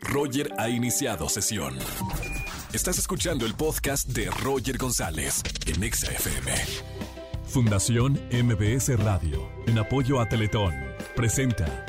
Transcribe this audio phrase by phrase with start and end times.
[0.00, 1.76] Roger ha iniciado sesión.
[2.72, 6.52] Estás escuchando el podcast de Roger González en XFM.
[7.46, 10.72] Fundación MBS Radio, en apoyo a Teletón,
[11.16, 11.84] presenta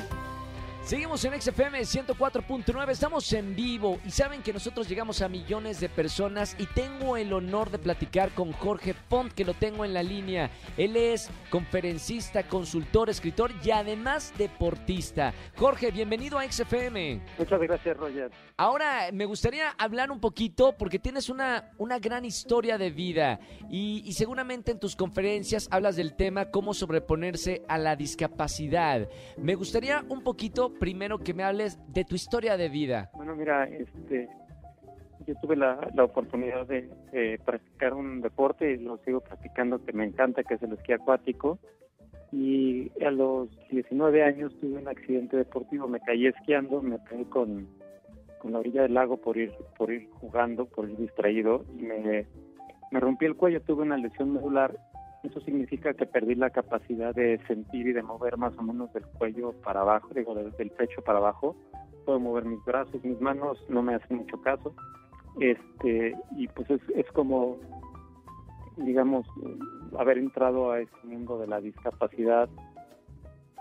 [0.83, 5.88] Seguimos en XFM 104.9, estamos en vivo y saben que nosotros llegamos a millones de
[5.88, 10.02] personas y tengo el honor de platicar con Jorge Font, que lo tengo en la
[10.02, 10.49] línea.
[10.77, 15.34] Él es conferencista, consultor, escritor y además deportista.
[15.55, 17.21] Jorge, bienvenido a XFM.
[17.38, 18.32] Muchas gracias, Roger.
[18.57, 24.02] Ahora me gustaría hablar un poquito porque tienes una, una gran historia de vida y,
[24.04, 29.07] y seguramente en tus conferencias hablas del tema cómo sobreponerse a la discapacidad.
[29.38, 33.09] Me gustaría un poquito primero que me hables de tu historia de vida.
[33.13, 34.29] Bueno, mira, este,
[35.27, 40.05] yo tuve la, la oportunidad de practicar un deporte y lo sigo practicando que me
[40.05, 41.59] encanta, que es el esquí acuático.
[42.31, 47.67] Y a los 19 años tuve un accidente deportivo, me caí esquiando, me caí con,
[48.40, 52.26] con la orilla del lago por ir por ir jugando, por ir distraído y me,
[52.91, 54.77] me rompí el cuello, tuve una lesión medular
[55.24, 59.05] eso significa que perdí la capacidad de sentir y de mover más o menos del
[59.05, 61.55] cuello para abajo, digo, del pecho para abajo.
[62.05, 64.74] Puedo mover mis brazos, mis manos, no me hacen mucho caso.
[65.40, 67.58] Este, y pues es, es como,
[68.78, 69.28] digamos,
[69.97, 72.50] haber entrado a este mundo de la discapacidad.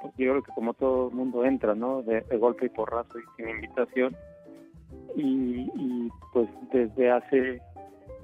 [0.01, 2.03] Pues yo creo que como todo mundo entra, ¿no?
[2.03, 4.17] De, golpe y porrazo y sin invitación.
[5.15, 7.61] Y, y pues desde hace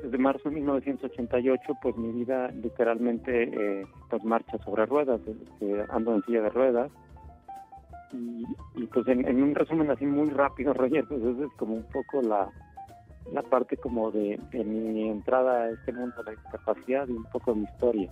[0.02, 6.14] desde marzo de 1988, pues mi vida literalmente eh, pues marcha sobre ruedas, este, ando
[6.14, 6.90] en silla de ruedas.
[8.12, 12.22] Y, pues en, un resumen así muy rápido, Roger, pues esa es como un poco
[12.22, 12.48] la,
[13.32, 17.24] la parte como de, de mi entrada a este mundo de la discapacidad y un
[17.24, 18.10] poco de mi historia.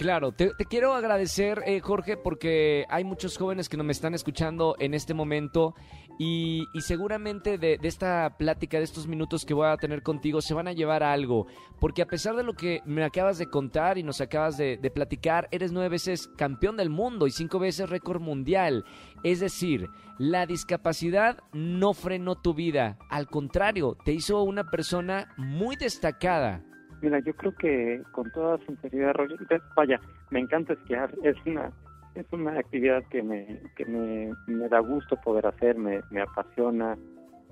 [0.00, 4.74] Claro, te, quiero agradecer, eh, Jorge, porque hay muchos jóvenes que no me están escuchando
[4.78, 5.74] en este momento
[6.18, 10.68] y, seguramente de, esta plática, de estos minutos que voy a tener contigo, se van
[10.68, 11.48] a llevar algo.
[11.78, 14.90] Porque a pesar de lo que me acabas de contar y nos acabas de, de
[14.90, 18.86] platicar, eres nueve veces campeón del mundo y cinco veces récord mundial.
[19.22, 25.76] Es decir, la discapacidad no frenó tu vida, al contrario, te hizo una persona muy
[25.76, 26.64] destacada.
[27.02, 29.38] Mira, yo creo que con toda sinceridad, Roger,
[29.74, 30.00] vaya,
[30.30, 31.72] me encanta esquiar, es una
[32.14, 36.98] es una actividad que me que me, me da gusto poder hacer, me, me apasiona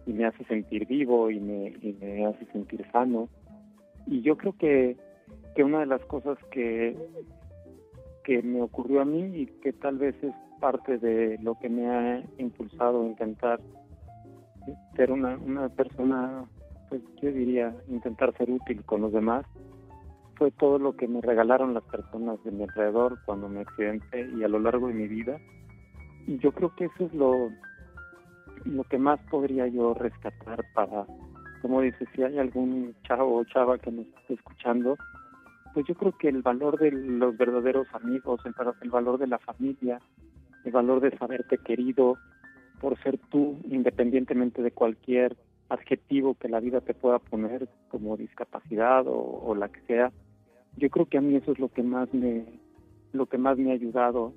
[0.09, 3.29] y me hace sentir vivo y me, y me hace sentir sano.
[4.07, 4.97] Y yo creo que,
[5.55, 6.97] que una de las cosas que,
[8.25, 11.89] que me ocurrió a mí y que tal vez es parte de lo que me
[11.89, 13.61] ha impulsado a intentar
[14.97, 16.45] ser una, una persona
[16.89, 19.45] pues yo diría intentar ser útil con los demás.
[20.37, 24.45] Fue todo lo que me regalaron las personas de mi alrededor cuando me accidenté y
[24.45, 25.39] a lo largo de mi vida.
[26.27, 27.51] Y yo creo que eso es lo
[28.65, 31.07] lo que más podría yo rescatar para
[31.63, 34.97] como dices si hay algún chavo o chava que me esté escuchando
[35.75, 39.39] pues yo creo que el valor de los verdaderos amigos el, el valor de la
[39.39, 40.01] familia
[40.65, 42.19] el valor de saberte querido
[42.81, 45.37] por ser tú independientemente de cualquier
[45.69, 50.13] adjetivo que la vida te pueda poner como discapacidad o, la que sea
[50.77, 52.45] yo creo que a mí eso es lo que más me
[53.13, 54.33] lo que más me ha ayudado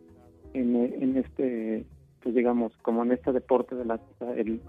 [0.53, 1.85] en, en este
[2.21, 3.99] pues digamos como en este deporte de la
[4.35, 4.61] el,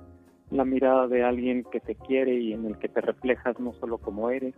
[0.50, 3.98] la mirada de alguien que te quiere y en el que te reflejas no solo
[3.98, 4.54] como eres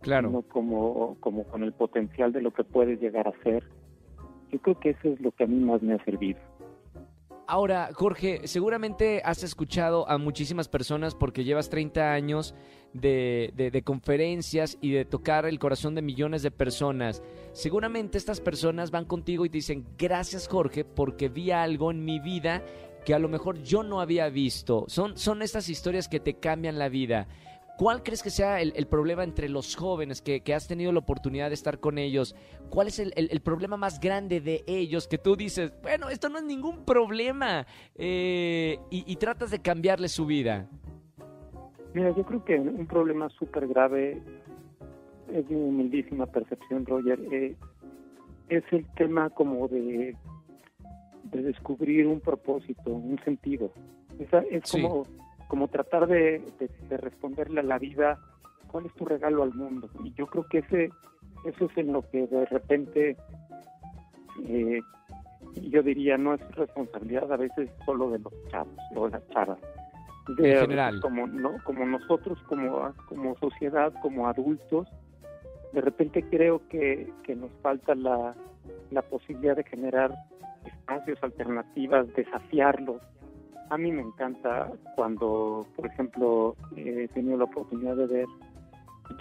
[0.00, 0.28] claro.
[0.28, 3.64] sino como como con el potencial de lo que puedes llegar a ser.
[4.52, 6.38] Yo creo que eso es lo que a mí más me ha servido
[7.48, 12.56] Ahora, Jorge, seguramente has escuchado a muchísimas personas porque llevas 30 años
[12.92, 17.22] de, conferencias y de tocar el corazón de millones de personas.
[17.52, 22.18] Seguramente estas personas van contigo y te dicen, gracias Jorge, porque vi algo en mi
[22.18, 22.64] vida
[23.04, 24.84] que a lo mejor yo no había visto.
[24.88, 27.28] Son, son estas historias que te cambian la vida.
[27.76, 31.54] ¿Cuál crees que sea el, problema entre los jóvenes que, has tenido la oportunidad de
[31.54, 32.34] estar con ellos?
[32.70, 36.44] ¿Cuál es el, problema más grande de ellos que tú dices, bueno, esto no es
[36.44, 40.70] ningún problema eh, y, tratas de cambiarle su vida?
[41.92, 44.22] Mira, yo creo que un problema súper grave
[45.32, 47.20] es de humildísima percepción, Roger.
[47.30, 47.56] Eh,
[48.48, 50.16] es el tema como de,
[51.24, 53.70] de descubrir un propósito, un sentido.
[54.18, 55.04] Es, es como
[55.48, 56.42] como tratar de,
[56.88, 58.18] responderle a la vida
[58.68, 59.88] cuál es tu regalo al mundo.
[60.04, 60.90] Y yo creo que ese
[61.44, 63.16] eso es en lo que de repente
[64.48, 64.80] eh,
[65.62, 69.58] yo diría no es responsabilidad a veces solo de los chavos o las chavas.
[70.36, 71.00] De, en general.
[71.00, 71.62] Como, ¿no?
[71.62, 74.88] como nosotros, como, como sociedad, como adultos,
[75.72, 78.34] de repente creo que, que nos falta la,
[78.90, 80.12] la posibilidad de generar
[80.64, 83.00] espacios, alternativas, desafiarlos,
[83.70, 88.26] A mí me encanta cuando, por ejemplo, he tenido la oportunidad de ver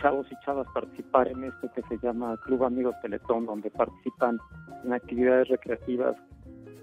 [0.01, 4.39] chavos y chavas participar en esto que se llama Club Amigos Teletón, donde participan
[4.83, 6.15] en actividades recreativas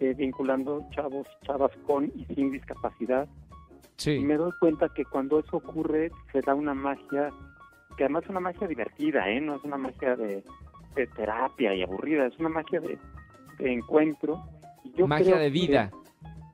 [0.00, 3.28] eh, vinculando chavos y chavas con y sin discapacidad.
[3.96, 4.12] Sí.
[4.12, 7.30] Y me doy cuenta que cuando eso ocurre se da una magia,
[7.96, 9.40] que además es una magia divertida, ¿eh?
[9.40, 10.42] no es una magia de,
[10.96, 12.98] de terapia y aburrida, es una magia de,
[13.58, 14.42] de encuentro.
[14.84, 15.90] Y yo Magia creo de que- vida.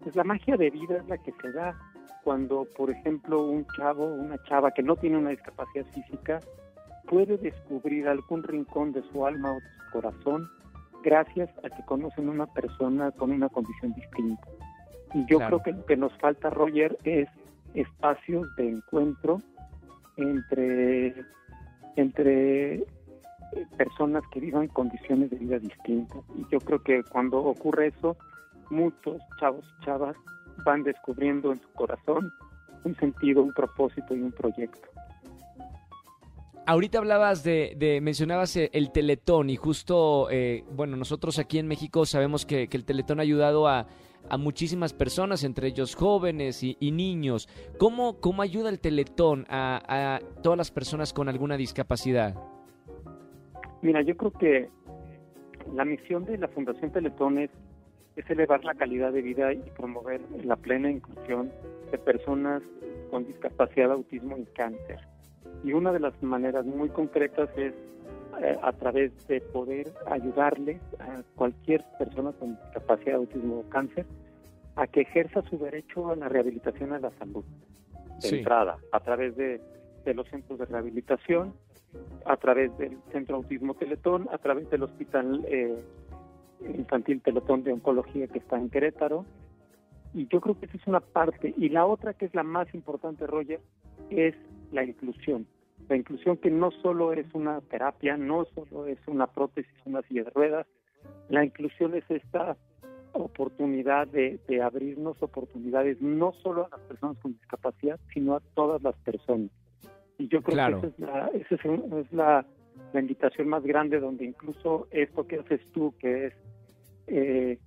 [0.08, 1.78] Pues la magia de vida es la que se da
[2.24, 6.40] cuando, por ejemplo, un chavo, una chava que no tiene una discapacidad física
[7.06, 10.48] puede descubrir algún rincón de su alma o de su corazón
[11.04, 14.48] gracias a que conocen una persona con una condición distinta.
[15.12, 15.60] Y yo Claro.
[15.60, 17.28] creo que lo que nos falta, Roger, es
[17.74, 19.42] espacios de encuentro
[20.16, 21.16] entre,
[21.96, 22.86] entre eh,
[23.76, 26.22] personas que vivan condiciones de vida distintas.
[26.34, 28.16] Y yo creo que cuando ocurre eso,
[28.70, 30.16] muchos chavos y chavas
[30.64, 32.30] van descubriendo en su corazón
[32.84, 34.88] un sentido, un propósito y un proyecto.
[36.66, 41.66] Ahorita hablabas de, de- mencionabas eh, el Teletón y justo, eh, bueno, nosotros aquí en
[41.66, 43.86] México sabemos que, que el Teletón ha ayudado a,
[44.28, 47.48] a muchísimas personas, entre ellos jóvenes y, y niños.
[47.78, 52.34] ¿Cómo, ¿Cómo ayuda el Teletón a, a todas las personas con alguna discapacidad?
[53.80, 54.68] Mira, yo creo que
[55.74, 57.50] la misión de la Fundación Teletón es,
[58.18, 61.50] es elevar la calidad de vida y promover la plena inclusión
[61.90, 62.62] de personas
[63.10, 64.98] con discapacidad, autismo y cáncer.
[65.64, 67.74] Y una de las maneras muy concretas es
[68.42, 74.06] eh, a través de poder ayudarle a cualquier persona con discapacidad, autismo o cáncer
[74.76, 77.44] a que ejerza su derecho a la rehabilitación a la salud
[78.22, 78.38] de Sí.
[78.38, 79.60] entrada, a través de,
[80.04, 81.54] de los centros de rehabilitación,
[82.26, 85.74] a través del Centro Autismo Teletón, a través del Hospital eh,
[86.60, 89.24] Infantil Teletón de Oncología que está en Querétaro.
[90.14, 91.54] Y yo creo que esa es una parte.
[91.56, 93.60] Y la otra, que es la más importante, Roger,
[94.10, 94.34] es
[94.72, 95.46] la inclusión.
[95.88, 100.24] La inclusión que no solo es una terapia, no solo es una prótesis, una silla
[100.24, 100.66] de ruedas.
[101.28, 102.56] La inclusión es esta
[103.12, 108.82] oportunidad de, de abrirnos oportunidades no solo a las personas con discapacidad, sino a todas
[108.82, 109.50] las personas.
[110.18, 110.80] Y yo creo Claro.
[110.80, 112.44] que esa es, la, esa es, un- es la,
[112.92, 116.34] la invitación más grande donde incluso esto que haces tú, que es
[117.08, 117.58] eh,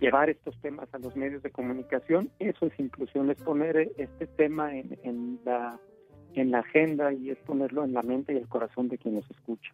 [0.00, 4.74] llevar estos temas a los medios de comunicación, eso es inclusión, es poner este tema
[4.74, 5.78] en, la
[6.34, 9.30] en la agenda y es ponerlo en la mente y el corazón de quien nos
[9.30, 9.72] escucha.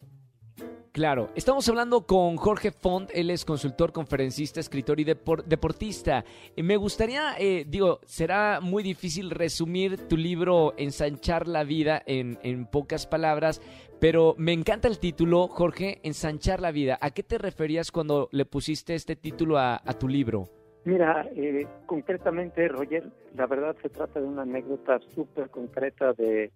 [0.94, 6.25] Claro, estamos hablando con Jorge Font, él es consultor, conferencista, escritor y depor- deportista.
[6.56, 12.67] Me gustaría, eh, digo, será muy difícil resumir tu libro Ensanchar la vida en, en
[12.67, 13.61] pocas palabras,
[13.99, 16.96] pero me encanta el título, Jorge, Ensanchar la vida.
[17.00, 20.44] ¿A qué te referías cuando le pusiste este título a, a tu libro?
[20.85, 26.52] Mira, eh, concretamente, Roger, la verdad se trata de una anécdota súper concreta de,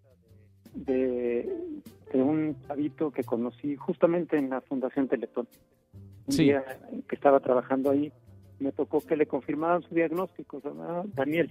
[0.74, 1.48] de,
[2.12, 5.48] de un chavito que conocí justamente en la Fundación Teletón.
[6.26, 6.44] Un Sí.
[6.44, 6.62] día
[7.08, 8.12] que estaba trabajando ahí,
[8.60, 11.50] me tocó que le confirmaran su diagnóstico, se llamaba Daniel,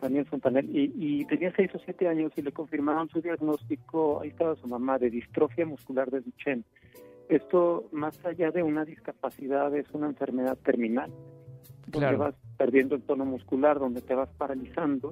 [0.00, 4.28] Daniel Fontanel, y, y tenía seis o siete años y le confirmaron su diagnóstico, ahí
[4.28, 6.64] estaba su mamá, de distrofia muscular de Duchenne.
[7.28, 11.10] Esto, más allá de una discapacidad, es una enfermedad terminal
[11.86, 12.18] donde Claro.
[12.18, 15.10] vas perdiendo el tono muscular, donde te vas paralizando.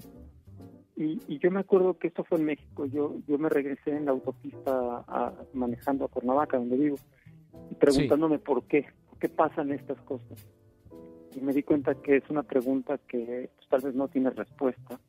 [1.00, 2.84] Y, y yo me acuerdo que esto fue en México.
[2.84, 6.96] Yo yo me regresé en la autopista a- manejando a Cuernavaca, donde vivo,
[7.70, 10.46] y preguntándome por qué, por qué pasan estas cosas.
[11.34, 15.00] Y me di cuenta que es una pregunta que pues, tal vez no tiene respuesta.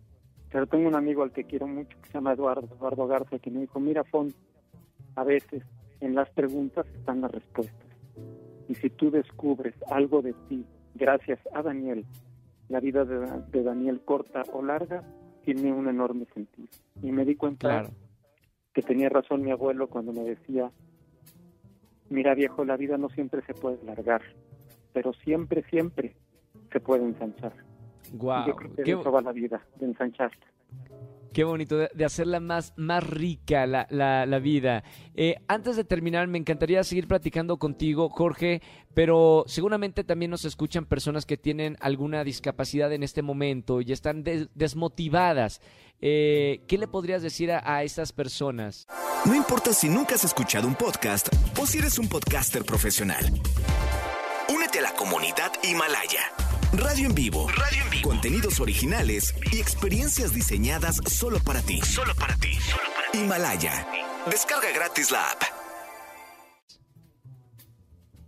[0.50, 3.52] Pero tengo un amigo al que quiero mucho, que se llama Eduardo, Eduardo Garza, que
[3.52, 4.34] me dijo, mira, Fon,
[5.16, 5.64] a veces
[6.00, 7.88] en las preguntas están las respuestas.
[8.70, 12.06] Y si tú descubres algo de ti, gracias a Daniel,
[12.70, 13.20] la vida de,
[13.52, 15.04] de Daniel corta o larga,
[15.44, 16.68] tiene un enorme sentido.
[17.02, 17.90] Y me di cuenta Claro.
[18.74, 20.72] que tenía razón mi abuelo cuando me decía,
[22.10, 24.22] mira viejo, la vida no siempre se puede largar,
[24.94, 26.16] pero siempre, siempre
[26.72, 27.54] se puede ensanchar.
[28.14, 28.46] Y Wow.
[28.48, 30.46] yo creo que Qué, eso va la vida, de ensancharla.
[31.34, 34.84] Qué bonito, de, hacerla más, más rica la, la, la vida.
[35.16, 38.62] Eh, antes de terminar, me encantaría seguir platicando contigo, Jorge,
[38.94, 44.24] pero seguramente también nos escuchan personas que tienen alguna discapacidad en este momento y están
[44.24, 45.62] des- desmotivadas.
[46.02, 47.84] Eh, ¿Qué le podrías decir a, a
[48.16, 48.88] personas?
[49.26, 53.24] No importa si nunca has escuchado un podcast o si eres un podcaster profesional.
[54.54, 56.22] Únete a la comunidad Himalaya.
[56.84, 57.48] Radio en vivo.
[57.48, 58.10] Radio en vivo.
[58.10, 61.80] Contenidos originales y experiencias diseñadas solo para ti.
[61.82, 62.58] Solo para ti.
[63.14, 63.86] Himalaya.
[64.26, 65.42] Descarga gratis la app.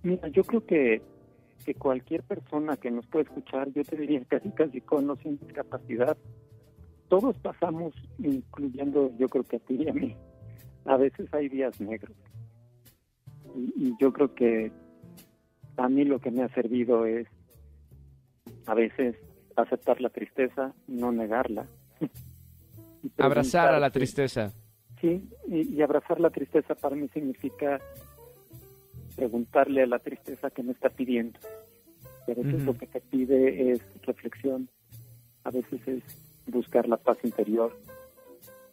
[0.03, 1.01] Mira, yo creo que
[1.63, 5.39] que cualquier persona que nos puede escuchar, yo te diría casi casi con o sin
[5.39, 6.17] discapacidad,
[7.07, 10.15] todos pasamos, incluyendo yo creo que a ti y a mí,
[10.85, 12.15] a veces hay días negros.
[13.55, 14.71] Y, yo creo que
[15.77, 17.27] a mí lo que me ha servido es
[18.65, 19.15] a veces
[19.55, 21.67] aceptar la tristeza, no negarla.
[23.17, 24.53] Abrazar a la tristeza.
[25.01, 27.81] Sí, y, abrazar la tristeza para mí significa
[29.17, 31.37] preguntarle a la tristeza que me está pidiendo.
[32.25, 34.69] Pero eso es lo que te pide es reflexión,
[35.43, 36.03] a veces es
[36.47, 37.77] buscar la paz interior,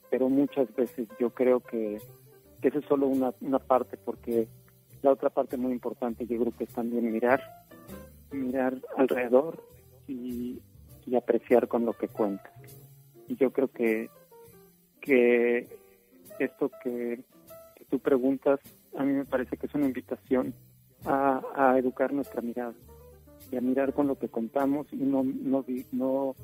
[0.09, 2.00] pero muchas veces yo creo que,
[2.62, 4.47] esa es solo una, una parte, porque
[5.02, 7.42] la otra parte muy importante yo creo que es también mirar,
[8.30, 9.61] mirar alrededor
[10.10, 10.62] y,
[11.16, 12.52] apreciar con lo que cuenta.
[13.26, 14.08] Y yo creo que,
[15.00, 15.66] que
[16.38, 17.24] esto que,
[17.90, 18.60] tú preguntas,
[18.96, 20.54] a mí me parece que es una invitación
[21.04, 22.74] a, a educar nuestra mirada
[23.50, 26.36] y a mirar con lo que contamos y no, no, no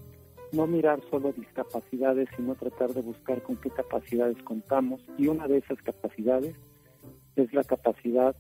[0.53, 5.01] no mirar solo discapacidades, sino tratar de buscar con qué capacidades contamos.
[5.19, 6.55] Y una de esas capacidades
[7.37, 8.35] es la capacidad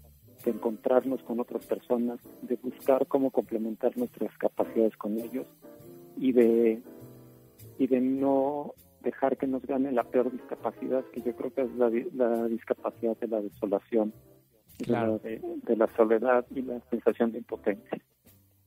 [0.46, 5.44] de encontrarnos con otras personas, de buscar cómo complementar nuestras capacidades con ellos
[6.16, 6.80] y de,
[7.78, 8.72] y de no
[9.02, 11.90] dejar que nos gane la peor discapacidad, que yo creo que es la,
[12.46, 14.12] discapacidad de la desolación,
[14.78, 18.00] de la soledad y la sensación de impotencia.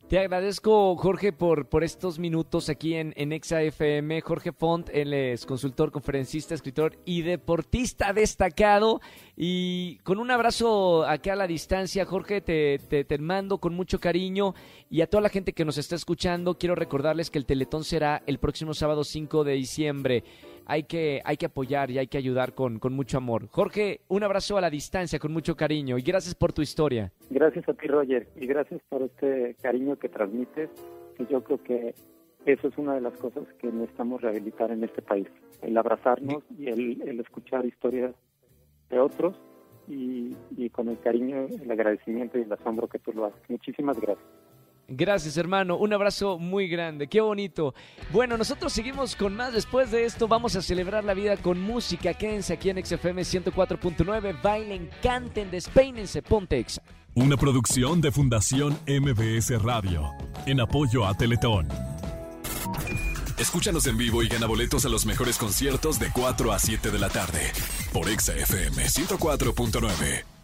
[0.10, 4.22] Te agradezco, Jorge, por, por estos minutos aquí en, en FM.
[4.22, 9.02] Jorge Font, él es consultor, conferencista, escritor y deportista destacado.
[9.38, 14.00] Y con un abrazo acá a la distancia, Jorge, te, te, te, mando con mucho
[14.00, 14.56] cariño.
[14.90, 18.24] Y a toda la gente que nos está escuchando, quiero recordarles que el Teletón será
[18.26, 20.24] el próximo sábado 5 de diciembre
[20.70, 23.48] hay que, hay que apoyar y hay que ayudar con, con mucho amor.
[23.50, 27.12] Jorge, un abrazo a la distancia, con mucho cariño y gracias por tu historia.
[27.32, 30.70] Gracias a ti, Roger, y gracias por este cariño que transmites,
[31.18, 31.96] y yo creo que
[32.46, 35.28] eso es una de las cosas que necesitamos rehabilitar en este país,
[35.64, 38.14] el abrazarnos y el, el escuchar historias
[38.92, 39.36] de otros
[39.88, 43.42] y, y con el cariño, el agradecimiento y el asombro que tú lo haces.
[43.50, 44.39] Muchísimas gracias.
[44.90, 45.78] Gracias, hermano.
[45.78, 47.08] Un abrazo muy grande.
[47.08, 47.76] Qué bonito.
[48.12, 49.54] Bueno, nosotros seguimos con más.
[49.54, 52.14] Después de esto, vamos a celebrar la vida con música.
[52.14, 54.42] Quédense aquí en XFM 104.9.
[54.42, 56.22] Bailen, canten, despeínense.
[56.24, 56.82] Pontex.
[57.16, 60.12] Una producción de Fundación MBS Radio.
[60.46, 61.68] En apoyo a Teletón.
[63.38, 67.00] Escúchanos en vivo y gana boletos a los mejores conciertos de 4 a 7 de
[67.00, 67.40] la tarde.
[67.94, 70.39] Por XFM 104.9.